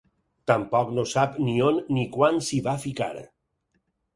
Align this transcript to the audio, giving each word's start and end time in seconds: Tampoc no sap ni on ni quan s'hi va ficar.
Tampoc 0.51 0.93
no 0.99 1.03
sap 1.11 1.37
ni 1.49 1.53
on 1.67 1.77
ni 1.99 2.07
quan 2.17 2.41
s'hi 2.49 2.63
va 2.71 2.77
ficar. 2.89 3.15